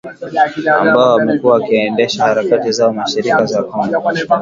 [0.79, 4.03] ambao wamekuwa wakiendesha harakati zao mashariki mwa Kongo